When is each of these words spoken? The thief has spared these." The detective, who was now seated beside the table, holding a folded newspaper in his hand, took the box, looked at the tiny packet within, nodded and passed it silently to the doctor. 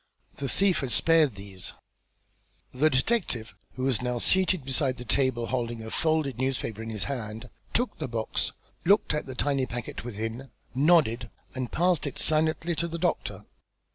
The 0.37 0.49
thief 0.49 0.79
has 0.79 0.95
spared 0.95 1.35
these." 1.35 1.73
The 2.71 2.89
detective, 2.89 3.53
who 3.75 3.83
was 3.83 4.01
now 4.01 4.17
seated 4.17 4.65
beside 4.65 4.97
the 4.97 5.05
table, 5.05 5.45
holding 5.45 5.83
a 5.83 5.91
folded 5.91 6.39
newspaper 6.39 6.81
in 6.81 6.89
his 6.89 7.03
hand, 7.03 7.51
took 7.71 7.99
the 7.99 8.07
box, 8.07 8.51
looked 8.83 9.13
at 9.13 9.27
the 9.27 9.35
tiny 9.35 9.67
packet 9.67 10.03
within, 10.03 10.49
nodded 10.73 11.29
and 11.53 11.71
passed 11.71 12.07
it 12.07 12.17
silently 12.17 12.73
to 12.77 12.87
the 12.87 12.97
doctor. 12.97 13.45